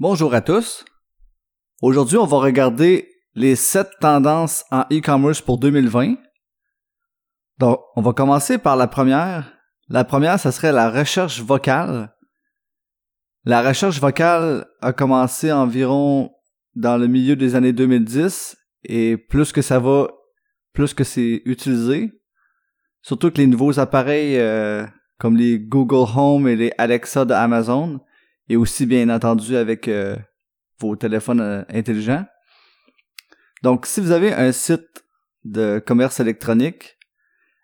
[0.00, 0.84] Bonjour à tous.
[1.82, 6.14] Aujourd'hui, on va regarder les 7 tendances en e-commerce pour 2020.
[7.58, 9.52] Donc, on va commencer par la première.
[9.88, 12.14] La première, ce serait la recherche vocale.
[13.44, 16.30] La recherche vocale a commencé environ
[16.76, 20.06] dans le milieu des années 2010 et plus que ça va,
[20.74, 22.12] plus que c'est utilisé.
[23.02, 24.86] Surtout que les nouveaux appareils euh,
[25.18, 27.98] comme les Google Home et les Alexa de Amazon
[28.48, 30.16] et aussi bien entendu avec euh,
[30.80, 32.24] vos téléphones euh, intelligents.
[33.62, 35.04] Donc, si vous avez un site
[35.44, 36.96] de commerce électronique,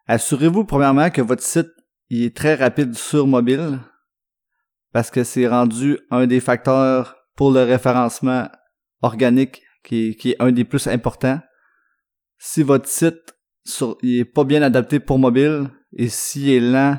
[0.07, 1.71] assurez-vous premièrement que votre site
[2.11, 3.81] il est très rapide sur mobile
[4.93, 8.49] parce que c'est rendu un des facteurs pour le référencement
[9.03, 11.41] organique qui, qui est un des plus importants.
[12.39, 16.99] Si votre site sur, il est pas bien adapté pour mobile et s'il est lent,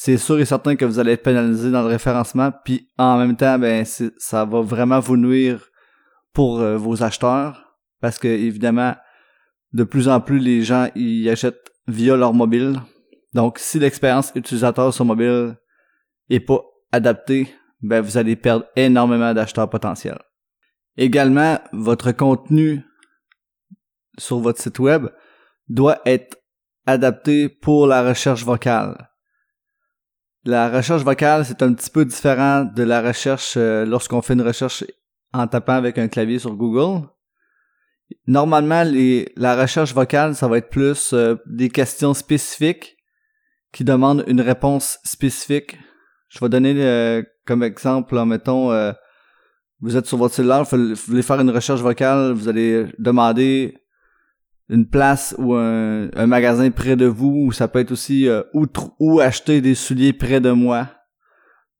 [0.00, 3.34] c'est sûr et certain que vous allez être pénalisé dans le référencement, puis en même
[3.34, 5.72] temps, ben ça va vraiment vous nuire
[6.32, 8.94] pour euh, vos acheteurs, parce que évidemment,
[9.72, 12.80] de plus en plus les gens y achètent via leur mobile.
[13.34, 15.56] Donc, si l'expérience utilisateur sur mobile
[16.30, 16.62] est pas
[16.92, 20.22] adaptée, ben vous allez perdre énormément d'acheteurs potentiels.
[20.96, 22.84] Également, votre contenu
[24.16, 25.08] sur votre site web
[25.68, 26.36] doit être
[26.86, 29.07] adapté pour la recherche vocale.
[30.48, 34.40] La recherche vocale, c'est un petit peu différent de la recherche euh, lorsqu'on fait une
[34.40, 34.82] recherche
[35.34, 37.06] en tapant avec un clavier sur Google.
[38.26, 38.82] Normalement,
[39.36, 42.96] la recherche vocale, ça va être plus euh, des questions spécifiques
[43.72, 45.76] qui demandent une réponse spécifique.
[46.30, 48.70] Je vais donner euh, comme exemple, mettons,
[49.80, 53.76] vous êtes sur votre cellulaire, vous voulez faire une recherche vocale, vous allez demander
[54.68, 59.20] une place ou un, magasin près de vous, ou ça peut être aussi euh, où,
[59.20, 60.88] acheter des souliers près de moi.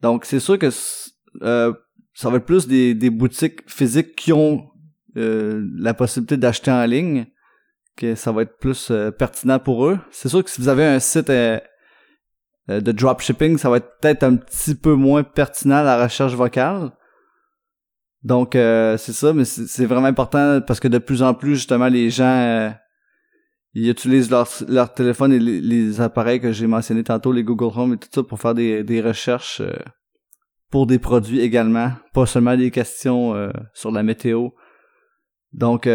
[0.01, 0.71] Donc c'est sûr que
[1.43, 1.73] euh,
[2.15, 4.71] ça va être plus des, des boutiques physiques qui ont
[5.17, 7.27] euh, la possibilité d'acheter en ligne,
[7.97, 9.99] que ça va être plus pertinent pour eux.
[10.11, 14.37] C'est sûr que si vous avez un site de dropshipping, ça va être peut-être un
[14.37, 16.93] petit peu moins pertinent la recherche vocale.
[18.25, 21.87] Donc euh, c'est ça, mais c'est vraiment important parce que de plus en plus justement
[21.87, 22.71] les gens euh,
[23.75, 27.97] ils utilisent leur, téléphone et les, appareils que j'ai mentionnés tantôt, les Google Home et
[27.97, 29.71] tout ça pour faire des, recherches euh,
[30.71, 34.49] pour des produits également, pas seulement des questions sur la météo.
[35.53, 35.89] Donc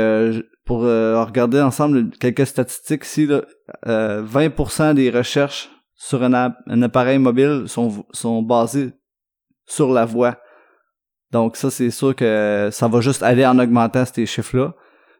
[0.66, 3.44] pour regarder ensemble quelques statistiques ici, là,
[3.85, 8.94] 20% des recherches sur un, un appareil mobile sont, sont basées
[9.66, 10.38] sur la voix.
[11.34, 14.74] Donc ça, c'est sûr que ça va juste aller en augmentant ces chiffres-là.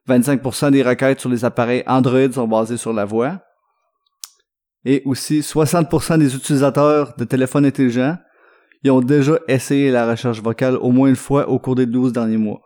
[0.07, 3.40] 25% des requêtes sur les appareils Android sont basées sur la voix.
[4.85, 8.18] Et aussi, 60% des utilisateurs de téléphones intelligents
[8.84, 12.12] ils ont déjà essayé la recherche vocale au moins une fois au cours des 12
[12.12, 12.62] derniers mois.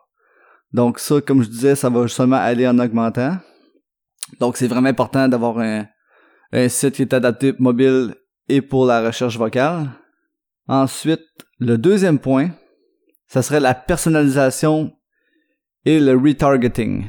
[0.74, 3.38] Donc ça, comme je disais, ça va seulement aller en augmentant.
[4.40, 5.86] Donc c'est vraiment important d'avoir un,
[6.52, 8.16] un site qui est adapté mobile
[8.50, 9.90] et pour la recherche vocale.
[10.68, 11.22] Ensuite,
[11.60, 12.50] le deuxième point,
[13.28, 14.94] ça serait la personnalisation
[15.86, 17.06] et le retargeting.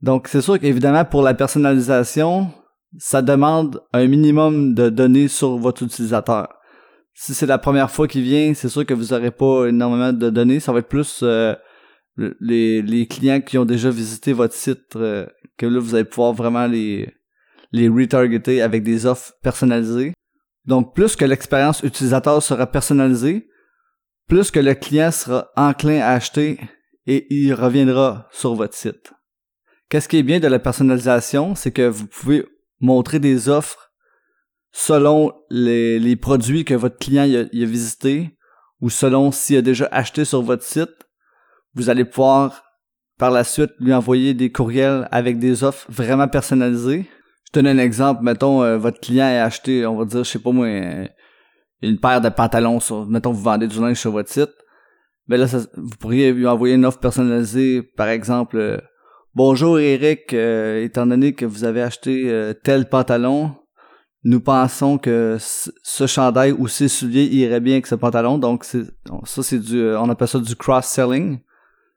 [0.00, 2.50] Donc, c'est sûr qu'évidemment, pour la personnalisation,
[2.98, 6.48] ça demande un minimum de données sur votre utilisateur.
[7.14, 10.30] Si c'est la première fois qu'il vient, c'est sûr que vous n'aurez pas énormément de
[10.30, 10.60] données.
[10.60, 11.54] Ça va être plus euh,
[12.16, 15.26] les, clients qui ont déjà visité votre site euh,
[15.56, 17.12] que là, vous allez pouvoir vraiment les,
[17.70, 20.12] les retargeter avec des offres personnalisées.
[20.64, 23.48] Donc, plus que l'expérience utilisateur sera personnalisée,
[24.28, 26.58] plus que le client sera enclin à acheter
[27.06, 29.12] et il reviendra sur votre site.
[29.88, 32.46] Qu'est-ce qui est bien de la personnalisation, c'est que vous pouvez
[32.80, 33.92] montrer des offres
[34.72, 38.36] selon les, produits que votre client a, a visité
[38.80, 41.06] ou selon s'il a déjà acheté sur votre site.
[41.74, 42.64] Vous allez pouvoir
[43.18, 47.06] par la suite lui envoyer des courriels avec des offres vraiment personnalisées.
[47.46, 50.38] Je donne un exemple, mettons euh, votre client a acheté, on va dire, je sais
[50.38, 50.66] pas moi,
[51.82, 54.50] une paire de pantalons sur, mettons, vous vendez du linge sur votre site,
[55.28, 55.46] ben là,
[55.76, 58.78] vous pourriez lui envoyer une offre personnalisée, par exemple, euh,
[59.34, 63.54] bonjour Eric, euh, étant donné que vous avez acheté euh, tel pantalon,
[64.24, 69.42] nous pensons que ce chandail ou ces souliers irait bien avec ce pantalon, donc ça
[69.42, 71.40] c'est du, on appelle ça du cross-selling.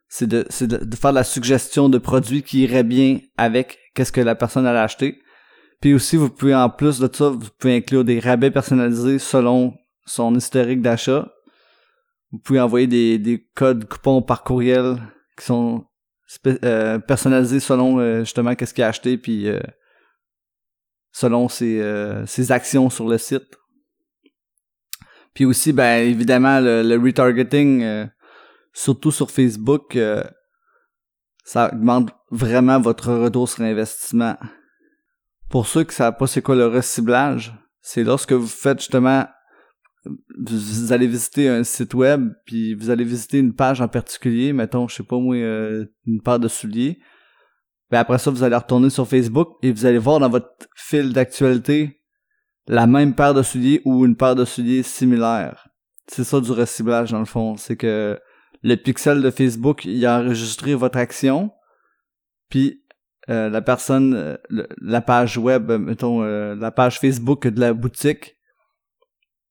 [0.07, 4.21] C'est de, c'est de, faire la suggestion de produits qui iraient bien avec qu'est-ce que
[4.21, 5.19] la personne a acheté.
[5.81, 9.73] Puis aussi, vous pouvez, en plus de ça, vous pouvez inclure des rabais personnalisés selon
[10.05, 11.31] son historique d'achat.
[12.31, 14.97] Vous pouvez envoyer des, des codes coupons par courriel
[15.37, 15.85] qui sont
[16.47, 19.59] euh, personnalisés selon euh, justement qu'est-ce qu'il a acheté puis euh,
[21.11, 21.81] selon ses,
[22.25, 23.57] ses actions sur le site.
[25.33, 28.09] Puis aussi, ben évidemment, le, retargeting,
[28.75, 30.23] surtout sur Facebook, euh,
[31.43, 34.37] ça augmente vraiment votre retour sur investissement.
[35.49, 39.25] Pour ceux qui savent pas c'est quoi le reciblage, c'est lorsque vous faites justement
[40.37, 44.87] vous allez visiter un site web puis vous allez visiter une page en particulier, mettons
[44.87, 46.99] je sais pas moi euh, une paire de souliers.
[47.89, 51.13] Puis après ça vous allez retourner sur Facebook et vous allez voir dans votre fil
[51.13, 52.01] d'actualité
[52.67, 55.69] la même paire de souliers ou une paire de souliers similaire.
[56.07, 58.19] C'est ça du reciblage dans le fond, c'est que
[58.61, 61.51] le pixel de Facebook, il a enregistré votre action,
[62.49, 62.83] puis
[63.29, 64.37] euh, la personne, euh,
[64.81, 68.35] la page web, mettons, la page Facebook de la boutique,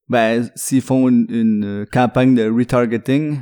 [0.08, 3.40] ben, s'ils font une, campagne de retargeting,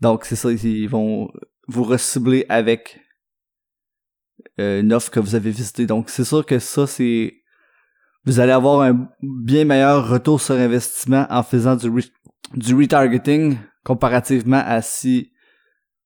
[0.00, 1.30] donc c'est ça, ils vont
[1.66, 3.00] vous recibler avec
[4.58, 5.86] une offre que vous avez visitée.
[5.86, 7.34] Donc c'est sûr que ça, c'est...
[8.24, 11.90] Vous allez avoir un bien meilleur retour sur investissement en faisant du,
[12.54, 15.30] du retargeting comparativement à si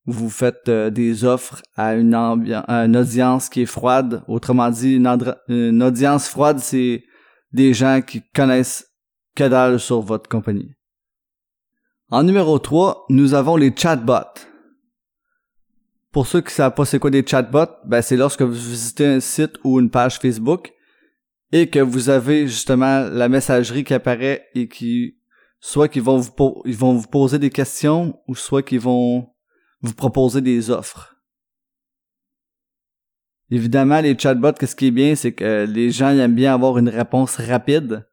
[0.08, 4.24] vous faites euh, des offres à une, une audience qui est froide.
[4.26, 7.04] Autrement dit, une, audience froide, c'est
[7.52, 8.86] des gens qui connaissent
[9.34, 10.74] que dalle sur votre compagnie.
[12.10, 14.40] En numéro 3, nous avons les chatbots.
[16.10, 19.06] Pour ceux qui ne savent pas c'est quoi des chatbots, ben c'est lorsque vous visitez
[19.06, 20.72] un site ou une page Facebook
[21.52, 25.18] et que vous avez justement la messagerie qui apparaît et qui
[25.60, 29.28] soit qu'ils vont vous ils vont vous poser des questions ou soit qu'ils vont
[29.82, 31.17] vous proposer des offres.
[33.50, 36.88] Évidemment, les chatbots, qu'est-ce qui est bien, c'est que les gens aiment bien avoir une
[36.88, 38.06] réponse rapide.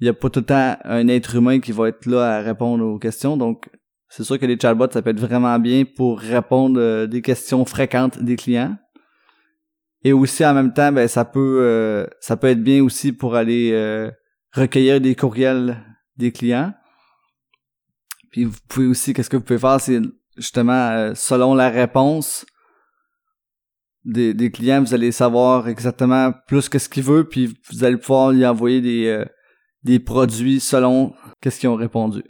[0.00, 2.40] Il n'y a pas tout le temps un être humain qui va être là à
[2.40, 3.68] répondre aux questions, donc
[4.08, 7.64] c'est sûr que les chatbots, ça peut être vraiment bien pour répondre euh, des questions
[7.66, 8.76] fréquentes des clients.
[10.02, 13.34] Et aussi en même temps, ben ça peut euh, ça peut être bien aussi pour
[13.34, 14.10] aller euh,
[14.52, 15.76] recueillir des courriels
[16.16, 16.72] des clients.
[18.30, 20.00] Puis vous pouvez aussi, qu'est-ce que vous pouvez faire, c'est
[20.36, 22.46] justement, euh, selon la réponse
[24.04, 28.30] des, clients, vous allez savoir exactement plus que ce qu'ils veulent, puis vous allez pouvoir
[28.30, 29.24] lui envoyer des, euh,
[29.82, 32.22] des produits selon qu'est-ce qu'ils ont répondu.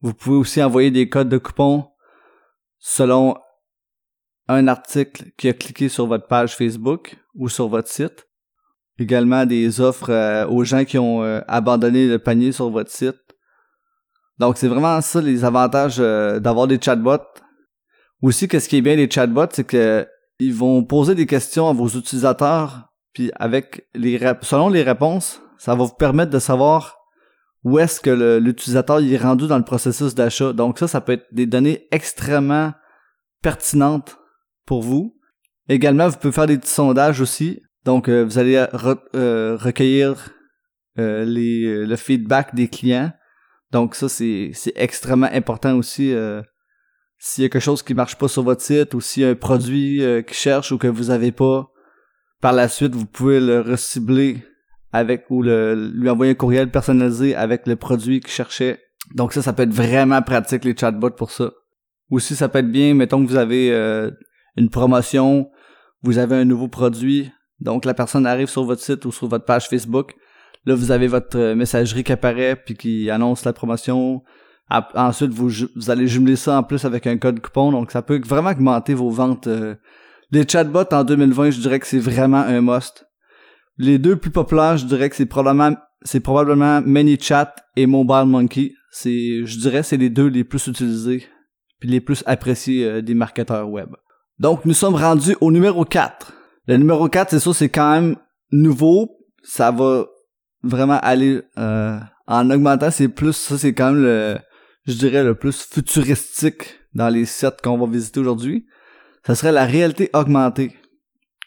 [0.00, 1.86] Vous pouvez aussi envoyer des codes de coupons
[2.78, 3.36] selon
[4.46, 8.26] un article qui a cliqué sur votre page Facebook ou sur votre site
[9.00, 13.16] également des offres euh, aux gens qui ont euh, abandonné le panier sur votre site.
[14.38, 17.18] Donc c'est vraiment ça les avantages d'avoir des chatbots.
[18.22, 20.06] Aussi, qu'est-ce qui est bien des chatbots, c'est que
[20.38, 25.74] ils vont poser des questions à vos utilisateurs, puis avec les selon les réponses, ça
[25.74, 26.96] va vous permettre de savoir
[27.64, 30.52] où est-ce que l'utilisateur est rendu dans le processus d'achat.
[30.52, 32.72] Donc ça, ça peut être des données extrêmement
[33.42, 34.18] pertinentes
[34.64, 35.16] pour vous.
[35.68, 38.56] Également, vous pouvez faire des petits sondages aussi donc, euh, vous allez
[39.14, 40.30] euh, recueillir
[40.98, 43.12] euh, les, le feedback des clients.
[43.70, 46.14] Donc, ça, c'est, extrêmement important aussi.
[47.18, 49.30] S'il y a quelque chose qui marche pas sur votre site ou s'il y a
[49.30, 51.70] un produit qui cherche ou que vous avez pas,
[52.40, 54.38] par la suite, vous pouvez le recibler
[54.92, 58.80] avec ou lui envoyer un courriel personnalisé avec le produit qu'il cherchait.
[59.14, 61.50] Donc ça, ça peut être vraiment pratique les chatbots pour ça.
[62.10, 63.72] Aussi, ça peut être bien, mettons que vous avez
[64.56, 65.50] une promotion,
[66.02, 67.30] vous avez un nouveau produit,
[67.60, 70.14] donc la personne arrive sur votre site ou sur votre page Facebook.
[70.64, 74.22] Là, vous avez votre euh, messagerie qui apparaît puis qui annonce la promotion.
[74.70, 77.72] Ensuite, vous, vous allez jumeler ça en plus avec un code coupon.
[77.72, 79.46] Donc, ça peut vraiment augmenter vos ventes.
[79.46, 79.76] Euh.
[80.30, 83.06] Les chatbots en 2020, je dirais que c'est vraiment un must.
[83.78, 88.72] Les deux plus populaires, je dirais que c'est probablement c'est probablement ManyChat et Mobile Monkey.
[88.90, 91.26] C'est, je dirais, c'est les deux les plus utilisés
[91.80, 93.90] puis les plus appréciés euh, des marketeurs web.
[94.38, 96.32] Donc, nous sommes rendus au numéro 4.
[96.66, 98.16] Le numéro 4, c'est ça, c'est quand même
[98.50, 99.16] nouveau.
[99.42, 100.06] Ça va
[100.62, 102.90] vraiment aller euh, en augmentant.
[102.90, 104.38] C'est plus, ça c'est quand même le,
[104.88, 108.66] je dirais le plus futuristique dans les sites qu'on va visiter aujourd'hui.
[109.26, 110.74] Ça serait la réalité augmentée.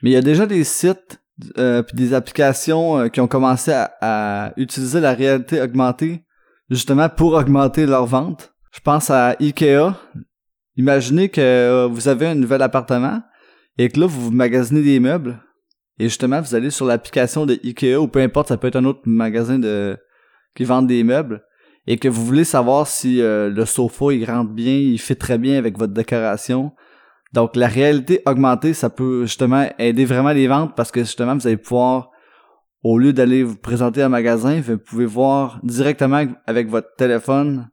[0.02, 1.20] Mais il y a déjà des sites
[1.58, 6.24] euh, des applications euh, qui ont commencé à, utiliser la réalité augmentée
[6.70, 8.54] justement pour augmenter leur vente.
[8.72, 9.96] Je pense à Ikea.
[10.78, 13.24] Imaginez que vous avez un nouvel appartement
[13.78, 15.42] et que là, vous magasinez des meubles,
[15.98, 18.86] et justement, vous allez sur l'application de Ikea, ou peu importe, ça peut être un
[18.86, 19.98] autre magasin de
[20.56, 21.44] qui vend des meubles,
[21.92, 25.38] et que vous voulez savoir si euh, le sofa, il rentre bien, il fait très
[25.38, 26.72] bien avec votre décoration.
[27.34, 31.48] Donc, la réalité augmentée, ça peut justement aider vraiment les ventes, parce que justement, vous
[31.48, 32.12] allez pouvoir
[32.82, 37.70] au lieu d'aller vous présenter un magasin, vous pouvez voir directement avec votre téléphone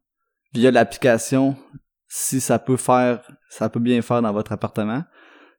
[0.53, 1.55] via l'application
[2.09, 5.05] si ça peut faire, ça peut bien faire dans votre appartement.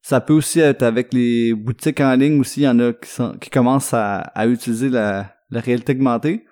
[0.01, 2.91] Ça peut aussi être avec les boutiques en ligne aussi, il y en a
[3.39, 6.45] qui commencent à, utiliser la, réalité augmentée.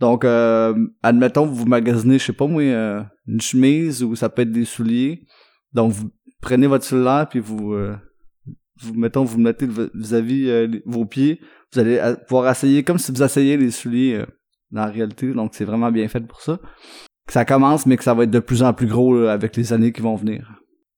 [0.00, 4.42] Donc, euh, admettons, vous magasinez, je sais pas moi, euh, une chemise ou ça peut
[4.42, 5.26] être des souliers.
[5.74, 7.94] Donc, vous prenez votre cellulaire puis vous, euh,
[8.80, 11.38] vous mettons, vous mettez vis-à-vis vos pieds.
[11.72, 14.24] Vous allez pouvoir essayer comme si vous essayiez les souliers
[14.70, 15.32] dans la réalité.
[15.32, 16.58] Donc, c'est vraiment bien fait pour ça.
[17.26, 19.72] Que ça commence, mais que ça va être de plus en plus gros avec les
[19.74, 20.50] années qui vont venir.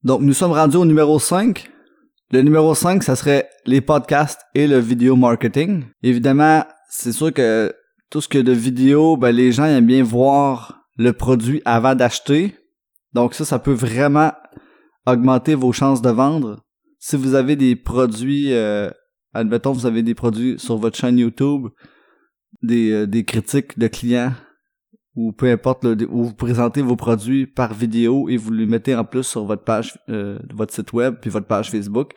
[0.05, 1.69] Donc, nous sommes rendus au numéro 5.
[2.31, 5.85] Le numéro 5, ça serait les podcasts et le vidéo marketing.
[6.03, 7.75] Évidemment, c'est sûr que
[8.13, 12.55] tout ce que de vidéo, ben, les gens aiment bien voir le produit avant d'acheter.
[13.15, 14.33] Donc ça, ça peut vraiment
[15.07, 16.63] augmenter vos chances de vendre.
[16.99, 18.91] Si vous avez des produits, euh,
[19.33, 21.69] admettons, vous avez des produits sur votre chaîne YouTube,
[22.63, 24.35] des, euh, des critiques de clients,
[25.17, 29.05] ou peu importe, où vous présentez vos produits par vidéo et vous les mettez en
[29.07, 32.13] plus sur votre page, euh, votre site web, puis votre page Facebook,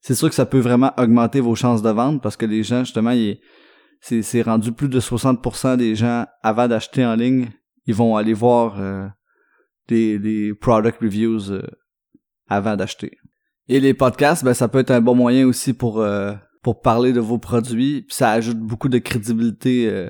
[0.00, 2.80] c'est sûr que ça peut vraiment augmenter vos chances de vente parce que les gens,
[2.80, 3.40] justement, ils,
[4.04, 7.48] c'est rendu plus de 60% des gens avant d'acheter en ligne,
[7.86, 9.06] ils vont aller voir euh,
[9.88, 11.62] des, product reviews euh,
[12.46, 13.16] avant d'acheter.
[13.68, 17.14] Et les podcasts, ben ça peut être un bon moyen aussi pour euh, pour parler
[17.14, 20.08] de vos produits, puis ça ajoute beaucoup de crédibilité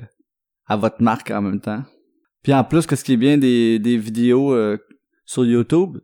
[0.67, 1.83] à votre marque en même temps.
[2.43, 4.55] Puis en plus, que ce qui est bien des, des vidéos
[5.25, 5.97] sur YouTube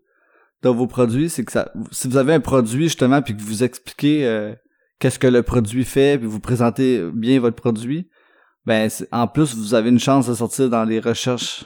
[0.61, 3.63] de vos produits, c'est que ça, si vous avez un produit justement puis que vous
[3.63, 4.53] expliquez
[5.01, 8.07] qu'est-ce que le produit fait, puis vous présentez bien votre produit,
[8.65, 11.65] ben en plus vous avez une chance de sortir dans les recherches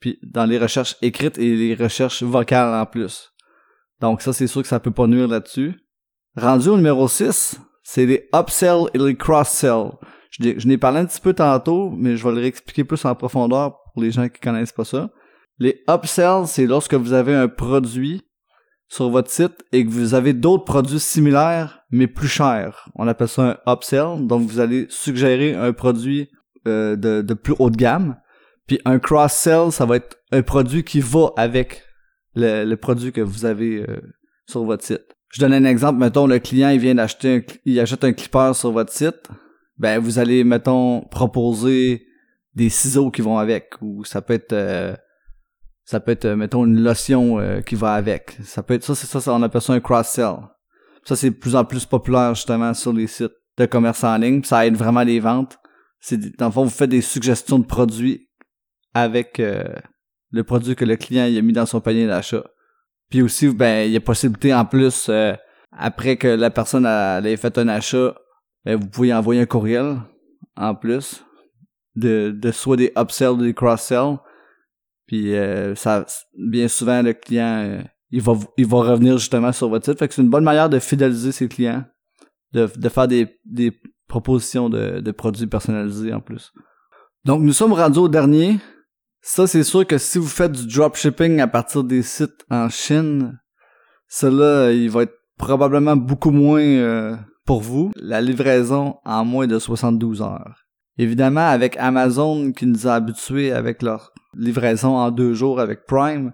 [0.00, 3.32] puis dans les recherches écrites et les recherches vocales en plus.
[4.00, 5.74] Donc ça c'est sûr que ça peut pas nuire là-dessus.
[6.36, 9.92] Rendu au numéro 6, c'est les upsell et les cross-sell.
[10.30, 13.78] Je, n'ai parlé un petit peu tantôt, mais je vais le réexpliquer plus en profondeur
[13.92, 15.10] pour les gens qui connaissent pas ça.
[15.58, 18.27] Les upsells, c'est lorsque vous avez un produit
[18.88, 22.88] sur votre site et que vous avez d'autres produits similaires mais plus chers.
[22.94, 24.26] On appelle ça un upsell.
[24.26, 26.28] Donc vous allez suggérer un produit
[26.66, 28.16] euh, de, plus haut de gamme.
[28.66, 31.82] Puis un cross-sell, ça va être un produit qui va avec
[32.34, 34.00] le, produit que vous avez euh,
[34.46, 35.04] sur votre site.
[35.30, 35.98] Je donne un exemple.
[35.98, 39.28] Mettons, le client, il vient d'acheter, il achète un clipper sur votre site.
[39.78, 42.06] Ben, vous allez, mettons, proposer
[42.54, 43.70] des ciseaux qui vont avec.
[43.80, 44.94] Ou ça peut être euh,
[45.88, 48.36] ça peut être, euh, mettons, une lotion euh, qui va avec.
[48.42, 50.34] Ça peut être ça, c'est ça, on appelle ça un cross-sell.
[51.02, 54.44] Ça, c'est de plus en plus populaire, justement, sur les sites de commerce en ligne.
[54.44, 55.56] Ça aide vraiment les ventes.
[55.98, 58.28] C'est, dans le fond, vous faites des suggestions de produits
[58.92, 59.64] avec euh,
[60.30, 62.44] le produit que le client a mis dans son panier d'achat.
[63.08, 65.10] Puis aussi, ben, il y a possibilité en plus,
[65.72, 68.14] après que la personne a, ait fait un achat,
[68.66, 69.96] ben, vous pouvez envoyer un courriel
[70.54, 71.24] en plus
[71.96, 74.18] de, de soit des upsells ou des cross-sells
[75.08, 76.04] puis euh, ça,
[76.36, 79.98] bien souvent, le client, euh, il va il va revenir justement sur votre site.
[79.98, 81.82] Fait que c'est une bonne manière de fidéliser ses clients,
[82.52, 83.72] de, de faire des, des
[84.06, 86.52] propositions de, de produits personnalisés en plus.
[87.24, 88.58] Donc nous sommes rendus au dernier.
[89.22, 93.40] Ça, c'est sûr que si vous faites du dropshipping à partir des sites en Chine,
[94.08, 97.92] cela, il va être probablement beaucoup moins euh, pour vous.
[97.96, 100.66] La livraison en moins de 72 heures.
[100.98, 106.32] Évidemment, avec Amazon qui nous a habitués avec leur livraison en deux jours avec Prime,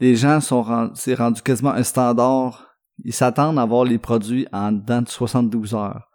[0.00, 2.76] les gens sont c'est rendu quasiment un standard.
[3.04, 6.08] Ils s'attendent à avoir les produits en dedans de 72 heures.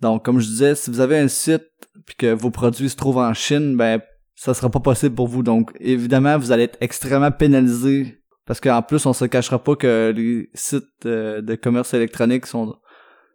[0.00, 1.70] Donc, comme je disais, si vous avez un site
[2.04, 4.00] puis que vos produits se trouvent en Chine, ben
[4.34, 5.42] ça sera pas possible pour vous.
[5.42, 10.12] Donc, évidemment, vous allez être extrêmement pénalisé parce qu'en plus, on se cachera pas que
[10.14, 12.74] les sites euh, de commerce électronique sont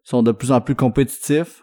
[0.03, 1.62] sont de plus en plus compétitifs.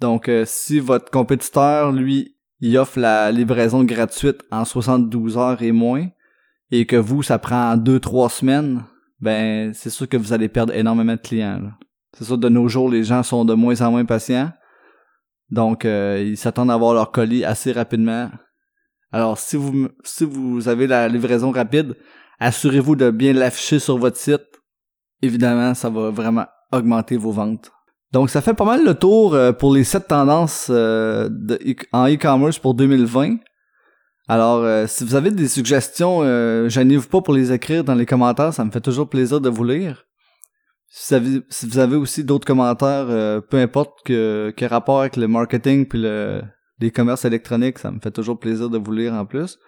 [0.00, 5.72] Donc, euh, si votre compétiteur, lui, il offre la livraison gratuite en 72 heures et
[5.72, 6.08] moins,
[6.70, 8.84] et que vous, ça prend 2-3 semaines,
[9.20, 11.60] ben, c'est sûr que vous allez perdre énormément de clients.
[12.16, 14.52] C'est sûr, de nos jours, les gens sont de moins en moins patients.
[15.50, 18.30] Donc, euh, ils s'attendent à avoir leur colis assez rapidement.
[19.12, 21.96] Alors, si vous, si vous avez la livraison rapide,
[22.40, 24.44] assurez-vous de bien l'afficher sur votre site.
[25.22, 27.72] Évidemment, ça va vraiment augmenter vos ventes.
[28.14, 31.58] Donc, ça fait pas mal le tour euh, pour les sept tendances euh, de,
[31.90, 33.38] en e-commerce pour 2020.
[34.28, 38.06] Alors, euh, si vous avez des suggestions, euh, gênez-vous pas pour les écrire dans les
[38.06, 38.54] commentaires.
[38.54, 40.06] Ça me fait toujours plaisir de vous lire.
[40.88, 43.08] Si vous avez, si vous avez aussi d'autres commentaires,
[43.50, 46.40] peu importe que, que rapport avec le marketing puis le,
[46.78, 49.58] les commerces électroniques, ça me fait toujours plaisir de vous lire en plus.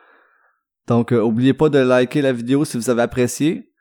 [0.86, 3.72] Donc, oubliez pas de liker la vidéo si vous avez apprécié.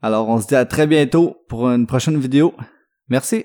[0.00, 2.54] Alors, on se dit à très bientôt pour une prochaine vidéo.
[3.10, 3.44] Merci.